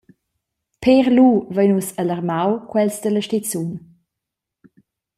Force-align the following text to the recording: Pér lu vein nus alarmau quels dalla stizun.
Pér 0.81 1.05
lu 1.15 1.27
vein 1.55 1.69
nus 1.73 1.89
alarmau 2.01 2.51
quels 2.69 2.95
dalla 3.03 3.21
stizun. 3.25 3.69